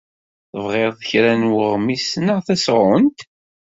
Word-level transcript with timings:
Tebɣiḍ 0.49 0.95
kra 1.09 1.33
n 1.41 1.43
weɣmis 1.53 2.07
neɣ 2.25 2.39
tasɣunt? 2.47 3.19